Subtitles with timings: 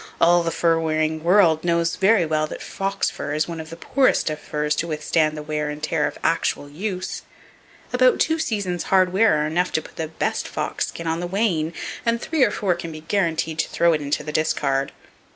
[0.19, 3.59] All the fur wearing world knows very well [Page 375] that fox fur is one
[3.59, 7.21] of the poorest of furs to withstand the wear and tear of actual use.
[7.93, 11.27] About two seasons' hard wear are enough to put the best fox skin on the
[11.27, 11.71] wane,
[12.03, 14.91] and three or four can be guaranteed to throw it into the discard.